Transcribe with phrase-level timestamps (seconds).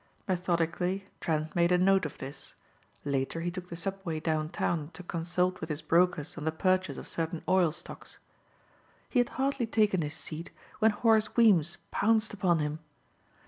[0.27, 2.55] Methodically Trent made a note of this.
[3.05, 7.07] Later he took the subway downtown to consult with his brokers on the purchase of
[7.07, 8.17] certain oil stocks.
[9.09, 12.79] He had hardly taken his seat when Horace Weems pounced upon him.